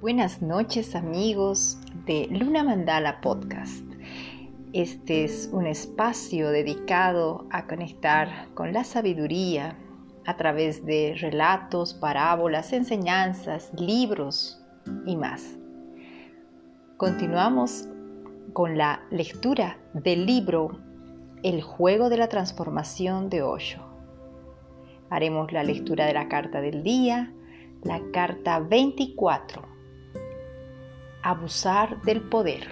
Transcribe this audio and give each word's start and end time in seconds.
Buenas 0.00 0.40
noches 0.40 0.96
amigos 0.96 1.76
de 2.06 2.26
Luna 2.30 2.64
Mandala 2.64 3.20
Podcast. 3.20 3.84
Este 4.72 5.24
es 5.24 5.50
un 5.52 5.66
espacio 5.66 6.48
dedicado 6.48 7.46
a 7.50 7.66
conectar 7.66 8.48
con 8.54 8.72
la 8.72 8.84
sabiduría 8.84 9.76
a 10.24 10.38
través 10.38 10.86
de 10.86 11.16
relatos, 11.20 11.92
parábolas, 11.92 12.72
enseñanzas, 12.72 13.72
libros 13.78 14.64
y 15.04 15.18
más. 15.18 15.58
Continuamos 16.96 17.86
con 18.54 18.78
la 18.78 19.02
lectura 19.10 19.76
del 19.92 20.24
libro 20.24 20.80
El 21.42 21.60
juego 21.60 22.08
de 22.08 22.16
la 22.16 22.30
transformación 22.30 23.28
de 23.28 23.42
Osho. 23.42 23.82
Haremos 25.10 25.52
la 25.52 25.62
lectura 25.62 26.06
de 26.06 26.14
la 26.14 26.28
carta 26.28 26.62
del 26.62 26.82
día, 26.82 27.34
la 27.82 28.00
carta 28.12 28.60
24 28.60 29.69
abusar 31.22 32.00
del 32.02 32.22
poder. 32.22 32.68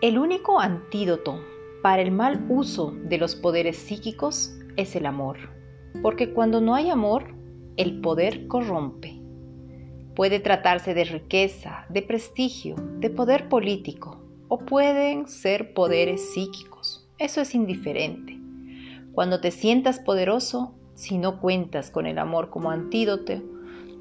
El 0.00 0.18
único 0.18 0.60
antídoto 0.60 1.40
para 1.82 2.02
el 2.02 2.10
mal 2.10 2.46
uso 2.48 2.92
de 3.04 3.18
los 3.18 3.34
poderes 3.34 3.76
psíquicos 3.76 4.54
es 4.76 4.96
el 4.96 5.06
amor, 5.06 5.36
porque 6.02 6.32
cuando 6.32 6.60
no 6.60 6.74
hay 6.74 6.90
amor, 6.90 7.34
el 7.76 8.00
poder 8.00 8.46
corrompe. 8.46 9.20
Puede 10.14 10.40
tratarse 10.40 10.94
de 10.94 11.04
riqueza, 11.04 11.86
de 11.88 12.02
prestigio, 12.02 12.76
de 12.98 13.10
poder 13.10 13.48
político, 13.48 14.22
o 14.48 14.58
pueden 14.58 15.28
ser 15.28 15.72
poderes 15.74 16.32
psíquicos. 16.32 17.08
Eso 17.18 17.40
es 17.40 17.54
indiferente. 17.54 18.38
Cuando 19.12 19.40
te 19.40 19.50
sientas 19.50 19.98
poderoso, 20.00 20.74
si 20.94 21.18
no 21.18 21.40
cuentas 21.40 21.90
con 21.90 22.06
el 22.06 22.18
amor 22.18 22.50
como 22.50 22.70
antídoto, 22.70 23.42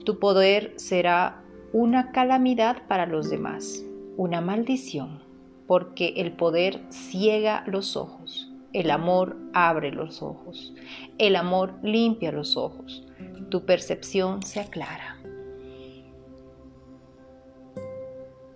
tu 0.04 0.20
poder 0.20 0.74
será 0.78 1.39
una 1.74 2.12
calamidad 2.12 2.88
para 2.88 3.06
los 3.06 3.30
demás, 3.30 3.84
una 4.18 4.42
maldición, 4.42 5.24
porque 5.68 6.14
el 6.18 6.32
poder 6.32 6.82
ciega 6.90 7.64
los 7.68 7.96
ojos, 7.96 8.52
el 8.74 8.92
amor 8.92 9.38
abre 9.54 9.92
los 9.92 10.22
ojos, 10.22 10.74
el 11.18 11.36
amor 11.36 11.74
limpia 11.84 12.32
los 12.32 12.58
ojos, 12.58 13.06
tu 13.50 13.66
percepción 13.66 14.44
se 14.44 14.60
aclara. 14.60 15.18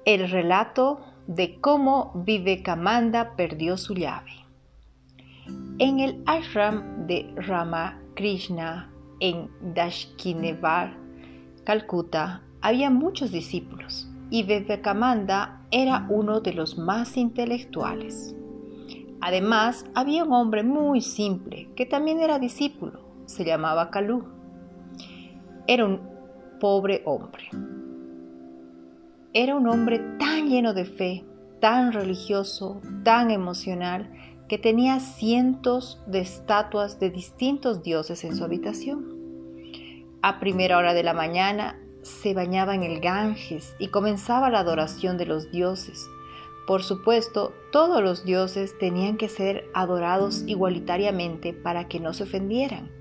El 0.05 0.29
relato 0.29 0.99
de 1.27 1.59
cómo 1.61 2.11
Vivekamanda 2.25 3.35
perdió 3.35 3.77
su 3.77 3.93
llave. 3.93 4.31
En 5.79 5.99
el 5.99 6.21
ashram 6.25 7.07
de 7.07 7.31
Ramakrishna 7.35 8.91
en 9.19 9.49
Dashkinevar, 9.73 10.97
Calcuta, 11.63 12.41
había 12.63 12.89
muchos 12.89 13.31
discípulos 13.31 14.09
y 14.29 14.43
Vivekamanda 14.43 15.61
era 15.69 16.07
uno 16.09 16.39
de 16.39 16.53
los 16.53 16.77
más 16.77 17.17
intelectuales. 17.17 18.35
Además, 19.19 19.85
había 19.93 20.23
un 20.23 20.31
hombre 20.31 20.63
muy 20.63 21.01
simple 21.01 21.67
que 21.75 21.85
también 21.85 22.21
era 22.21 22.39
discípulo, 22.39 23.01
se 23.25 23.43
llamaba 23.43 23.91
Kalú. 23.91 24.23
Era 25.67 25.85
un 25.85 25.99
pobre 26.61 27.01
hombre. 27.05 27.49
Era 29.33 29.57
un 29.57 29.67
hombre 29.67 29.99
tan 30.17 30.47
lleno 30.47 30.73
de 30.73 30.85
fe, 30.85 31.25
tan 31.59 31.91
religioso, 31.91 32.81
tan 33.03 33.29
emocional, 33.29 34.09
que 34.47 34.57
tenía 34.57 35.01
cientos 35.01 36.01
de 36.07 36.19
estatuas 36.21 36.97
de 36.99 37.09
distintos 37.09 37.83
dioses 37.83 38.23
en 38.23 38.37
su 38.37 38.43
habitación. 38.45 39.05
A 40.21 40.39
primera 40.39 40.77
hora 40.77 40.93
de 40.93 41.03
la 41.03 41.13
mañana 41.13 41.77
se 42.03 42.33
bañaba 42.33 42.75
en 42.75 42.83
el 42.83 42.99
Ganges 42.99 43.75
y 43.79 43.87
comenzaba 43.87 44.49
la 44.49 44.59
adoración 44.59 45.17
de 45.17 45.25
los 45.25 45.51
dioses. 45.51 46.09
Por 46.67 46.83
supuesto, 46.83 47.53
todos 47.71 48.01
los 48.01 48.23
dioses 48.23 48.77
tenían 48.77 49.17
que 49.17 49.27
ser 49.27 49.65
adorados 49.73 50.43
igualitariamente 50.47 51.53
para 51.53 51.87
que 51.87 51.99
no 51.99 52.13
se 52.13 52.23
ofendieran. 52.23 52.91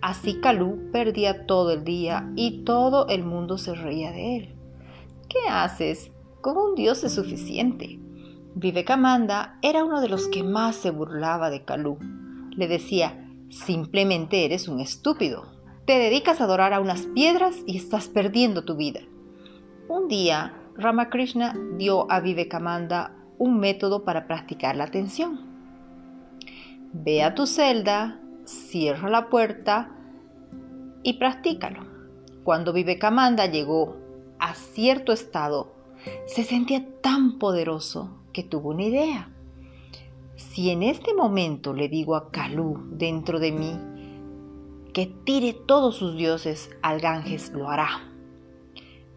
Así 0.00 0.40
Kalú 0.40 0.90
perdía 0.92 1.46
todo 1.46 1.72
el 1.72 1.84
día 1.84 2.30
y 2.36 2.64
todo 2.64 3.08
el 3.08 3.24
mundo 3.24 3.58
se 3.58 3.74
reía 3.74 4.12
de 4.12 4.36
él. 4.36 4.54
¿Qué 5.28 5.48
haces? 5.48 6.10
Con 6.40 6.56
un 6.56 6.74
dios 6.74 7.02
es 7.04 7.14
suficiente. 7.14 7.98
Vivekamanda 8.54 9.58
era 9.62 9.84
uno 9.84 10.00
de 10.00 10.08
los 10.08 10.28
que 10.28 10.42
más 10.42 10.76
se 10.76 10.90
burlaba 10.90 11.50
de 11.50 11.64
Kalú. 11.64 11.98
Le 12.50 12.68
decía, 12.68 13.28
simplemente 13.50 14.44
eres 14.44 14.68
un 14.68 14.80
estúpido, 14.80 15.55
te 15.86 16.00
dedicas 16.00 16.40
a 16.40 16.44
adorar 16.44 16.74
a 16.74 16.80
unas 16.80 17.02
piedras 17.02 17.54
y 17.64 17.76
estás 17.76 18.08
perdiendo 18.08 18.64
tu 18.64 18.76
vida. 18.76 19.00
Un 19.88 20.08
día, 20.08 20.60
Ramakrishna 20.76 21.56
dio 21.78 22.10
a 22.10 22.18
Vivekamanda 22.18 23.14
un 23.38 23.60
método 23.60 24.04
para 24.04 24.26
practicar 24.26 24.76
la 24.76 24.84
atención. 24.84 25.40
Ve 26.92 27.22
a 27.22 27.34
tu 27.36 27.46
celda, 27.46 28.20
cierra 28.44 29.08
la 29.08 29.28
puerta 29.28 29.92
y 31.04 31.14
practícalo. 31.14 31.86
Cuando 32.42 32.72
Vivekamanda 32.72 33.46
llegó 33.46 33.96
a 34.40 34.54
cierto 34.54 35.12
estado, 35.12 35.72
se 36.26 36.42
sentía 36.42 36.84
tan 37.00 37.38
poderoso 37.38 38.10
que 38.32 38.42
tuvo 38.42 38.70
una 38.70 38.82
idea. 38.82 39.30
Si 40.34 40.70
en 40.70 40.82
este 40.82 41.14
momento 41.14 41.72
le 41.72 41.88
digo 41.88 42.16
a 42.16 42.30
Kalú 42.32 42.88
dentro 42.90 43.38
de 43.38 43.52
mí 43.52 43.78
que 44.96 45.04
tire 45.04 45.52
todos 45.52 45.96
sus 45.96 46.16
dioses 46.16 46.70
al 46.80 47.00
Ganges 47.00 47.52
lo 47.52 47.68
hará. 47.68 48.10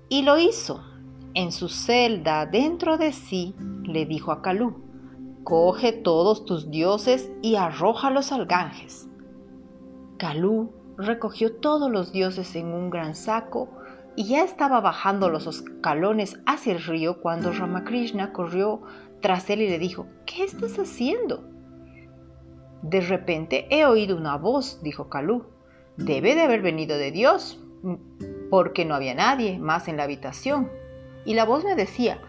Y 0.10 0.24
lo 0.24 0.38
hizo. 0.38 0.84
En 1.36 1.54
su 1.54 1.70
celda 1.70 2.46
dentro 2.46 2.98
de 2.98 3.14
sí 3.14 3.56
le 3.84 4.06
dijo 4.06 4.34
a 4.34 4.42
Kalú, 4.42 4.84
coge 5.46 5.94
todos 5.94 6.44
tus 6.44 6.70
dioses 6.70 7.32
y 7.42 7.56
arrójalos 7.56 8.34
al 8.34 8.46
Ganges. 8.46 9.08
Kalú 10.18 10.74
recogió 10.98 11.56
todos 11.56 11.90
los 11.90 12.12
dioses 12.12 12.58
en 12.58 12.74
un 12.74 12.90
gran 12.90 13.16
saco 13.16 13.70
y 14.18 14.26
ya 14.26 14.44
estaba 14.44 14.82
bajando 14.82 15.30
los 15.30 15.48
escalones 15.48 16.42
hacia 16.46 16.74
el 16.74 16.84
río 16.84 17.22
cuando 17.22 17.54
Ramakrishna 17.54 18.34
corrió 18.34 18.82
tras 19.22 19.50
él 19.50 19.62
y 19.62 19.70
le 19.70 19.80
dijo, 19.80 20.08
¿qué 20.26 20.44
estás 20.44 20.78
haciendo? 20.78 21.46
De 22.82 23.00
repente 23.00 23.66
he 23.70 23.86
oído 23.86 24.18
una 24.18 24.36
voz, 24.36 24.84
dijo 24.84 25.08
Kalú 25.08 25.58
debe 26.00 26.36
de 26.36 26.42
haber 26.42 26.62
venido 26.62 26.98
de 26.98 27.12
Dios, 27.12 27.62
porque 28.50 28.86
no 28.86 28.96
había 28.96 29.14
nadie 29.14 29.60
más 29.60 29.88
en 29.88 29.98
la 29.98 30.04
habitación. 30.04 30.70
Y 31.26 31.34
la 31.34 31.46
voz 31.46 31.64
me 31.64 31.76
decía, 31.76 32.20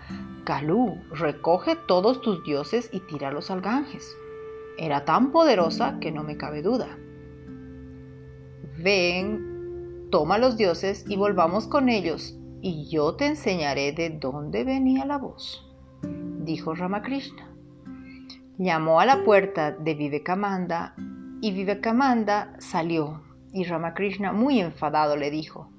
Calú, 0.45 0.99
recoge 1.11 1.77
todos 1.77 2.21
tus 2.21 2.43
dioses 2.45 2.91
y 2.93 3.01
tíralos 3.01 3.51
al 3.51 3.61
Ganges. 3.61 4.17
Era 4.79 5.05
tan 5.05 5.33
poderosa 5.33 5.99
que 6.01 6.11
no 6.11 6.25
me 6.25 6.37
cabe 6.37 6.63
duda. 6.63 6.99
Ven, 8.79 10.09
toma 10.11 10.39
los 10.39 10.57
dioses 10.57 11.05
y 11.09 11.17
volvamos 11.17 11.67
con 11.67 11.89
ellos, 11.89 12.37
y 12.63 12.89
yo 12.89 13.15
te 13.15 13.27
enseñaré 13.27 13.93
de 13.93 14.11
dónde 14.11 14.65
venía 14.65 15.05
la 15.05 15.19
voz, 15.19 15.67
dijo 16.45 16.75
Ramakrishna. 16.75 17.55
Llamó 18.59 19.01
a 19.01 19.07
la 19.07 19.23
puerta 19.25 19.71
de 19.71 19.95
Vivekamanda 19.95 20.95
y 21.41 21.53
Vivekamanda 21.53 22.55
salió 22.59 23.23
y 23.53 23.65
Ramakrishna, 23.65 24.33
muy 24.33 24.61
enfadado, 24.61 25.16
le 25.16 25.31
dijo, 25.31 25.71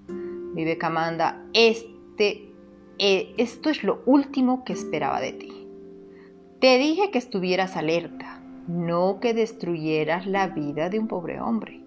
Vivekamanda, 0.54 1.46
este, 1.54 2.54
eh, 2.98 3.34
esto 3.38 3.70
es 3.70 3.84
lo 3.84 4.02
último 4.06 4.64
que 4.64 4.74
esperaba 4.74 5.22
de 5.22 5.34
ti. 5.34 5.68
Te 6.60 6.78
dije 6.78 7.12
que 7.12 7.18
estuvieras 7.18 7.78
alerta, 7.78 8.42
no 8.68 9.20
que 9.20 9.34
destruyeras 9.34 10.28
la 10.28 10.48
vida 10.48 10.90
de 10.90 11.00
un 11.00 11.08
pobre 11.08 11.40
hombre. 11.40 11.84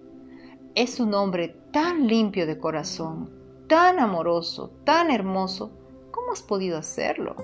Es 0.73 0.99
un 0.99 1.13
hombre 1.13 1.55
tan 1.71 2.07
limpio 2.07 2.47
de 2.47 2.59
corazón, 2.59 3.29
tan 3.67 3.99
amoroso, 3.99 4.71
tan 4.83 5.11
hermoso, 5.11 5.71
¿cómo 6.11 6.33
has 6.33 6.41
podido 6.41 6.77
hacerlo? 6.77 7.35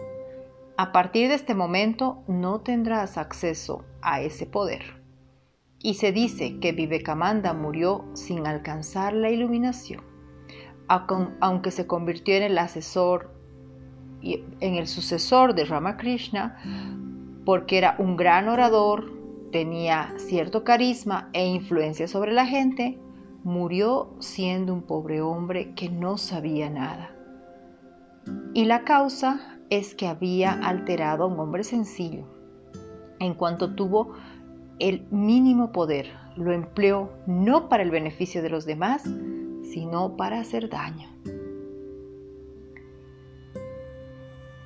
A 0.78 0.92
partir 0.92 1.30
de 1.30 1.36
este 1.36 1.54
momento 1.54 2.24
no 2.28 2.62
tendrás 2.62 3.18
acceso 3.18 3.86
a 4.02 4.22
ese 4.22 4.46
poder 4.48 5.01
y 5.84 5.96
se 5.96 6.12
dice 6.12 6.60
que 6.60 6.72
Vivekamanda 6.72 7.54
murió 7.54 8.06
sin 8.14 8.46
alcanzar 8.46 9.14
la 9.14 9.30
iluminación, 9.30 10.02
aunque 10.88 11.72
se 11.72 11.88
convirtió 11.88 12.36
en 12.36 12.44
el 12.44 12.58
asesor 12.58 13.32
en 14.22 14.76
el 14.76 14.88
sucesor 14.88 15.56
de 15.56 15.66
Ramakrishna, 15.66 16.58
porque 17.46 17.78
era 17.78 17.96
un 17.98 18.16
gran 18.16 18.48
orador, 18.48 19.12
tenía 19.52 20.14
cierto 20.18 20.64
carisma 20.64 21.30
e 21.34 21.48
influencia 21.48 22.08
sobre 22.08 22.32
la 22.32 22.46
gente, 22.46 23.00
murió 23.44 24.14
siendo 24.20 24.74
un 24.74 24.84
pobre 24.84 25.22
hombre 25.22 25.74
que 25.74 25.90
no 25.90 26.18
sabía 26.18 26.70
nada. 26.70 27.16
Y 28.54 28.66
la 28.66 28.84
causa 28.84 29.58
es 29.70 29.96
que 29.96 30.08
había 30.08 30.52
alterado 30.52 31.24
a 31.24 31.28
un 31.28 31.40
hombre 31.40 31.64
sencillo. 31.64 32.26
En 33.20 33.34
cuanto 33.34 33.74
tuvo 33.74 34.14
el 34.80 35.06
mínimo 35.12 35.72
poder 35.72 36.08
lo 36.36 36.52
empleó 36.52 37.12
no 37.28 37.70
para 37.70 37.84
el 37.84 37.92
beneficio 37.92 38.42
de 38.42 38.50
los 38.50 38.66
demás, 38.66 39.04
sino 39.64 40.16
para 40.18 40.40
hacer 40.40 40.70
daño. 40.70 41.12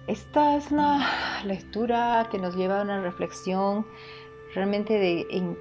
esta 0.08 0.56
es 0.56 0.72
una 0.72 1.08
lectura 1.46 2.28
que 2.32 2.38
nos 2.38 2.56
lleva 2.56 2.80
a 2.80 2.84
una 2.84 3.02
reflexión 3.02 3.86
realmente 4.54 4.94
de, 4.94 5.58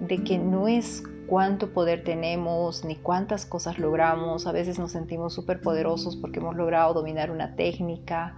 de 0.00 0.24
que 0.24 0.38
no 0.38 0.68
es 0.68 1.04
cuánto 1.26 1.72
poder 1.72 2.04
tenemos 2.04 2.84
ni 2.84 2.96
cuántas 2.96 3.46
cosas 3.46 3.78
logramos. 3.78 4.46
A 4.46 4.52
veces 4.52 4.78
nos 4.78 4.92
sentimos 4.92 5.32
súper 5.32 5.60
poderosos 5.60 6.16
porque 6.16 6.40
hemos 6.40 6.56
logrado 6.56 6.92
dominar 6.92 7.30
una 7.30 7.54
técnica 7.54 8.36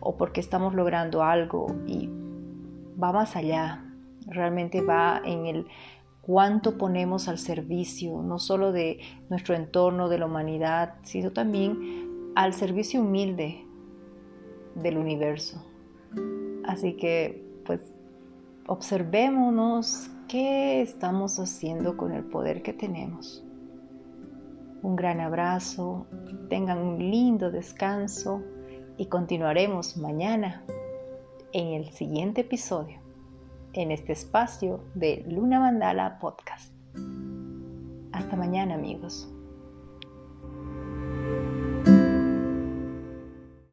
o 0.00 0.16
porque 0.16 0.40
estamos 0.40 0.74
logrando 0.74 1.22
algo 1.22 1.66
y 1.86 2.08
va 3.02 3.12
más 3.12 3.36
allá. 3.36 3.84
Realmente 4.26 4.82
va 4.82 5.20
en 5.24 5.46
el 5.46 5.66
cuánto 6.22 6.78
ponemos 6.78 7.28
al 7.28 7.38
servicio, 7.38 8.22
no 8.22 8.38
solo 8.38 8.72
de 8.72 9.00
nuestro 9.28 9.54
entorno, 9.54 10.08
de 10.08 10.18
la 10.18 10.26
humanidad, 10.26 10.94
sino 11.02 11.32
también 11.32 12.32
al 12.36 12.54
servicio 12.54 13.02
humilde 13.02 13.66
del 14.76 14.96
universo. 14.96 15.62
Así 16.64 16.94
que, 16.94 17.44
pues, 17.66 17.80
observémonos 18.66 20.10
qué 20.28 20.80
estamos 20.80 21.38
haciendo 21.38 21.96
con 21.96 22.12
el 22.12 22.24
poder 22.24 22.62
que 22.62 22.72
tenemos. 22.72 23.44
Un 24.82 24.96
gran 24.96 25.20
abrazo, 25.20 26.06
tengan 26.48 26.78
un 26.78 26.98
lindo 26.98 27.50
descanso 27.50 28.42
y 28.96 29.06
continuaremos 29.06 29.96
mañana 29.96 30.64
en 31.52 31.74
el 31.74 31.90
siguiente 31.90 32.42
episodio 32.42 33.02
en 33.74 33.90
este 33.90 34.12
espacio 34.12 34.84
de 34.94 35.24
Luna 35.28 35.60
Mandala 35.60 36.18
Podcast. 36.18 36.72
Hasta 38.12 38.36
mañana 38.36 38.74
amigos. 38.74 39.28